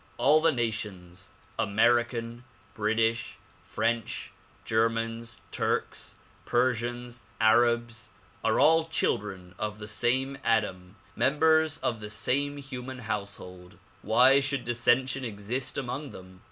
[0.17, 1.29] All the nations,—
[1.59, 4.31] American, British, French,
[4.65, 8.09] Germans, Turks, Persians, Arabs
[8.43, 13.77] are children of the same Adam, members of the same human household.
[14.01, 16.39] Why should dissension exist among them